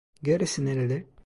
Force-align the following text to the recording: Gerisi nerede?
Gerisi 0.23 0.65
nerede? 0.65 1.05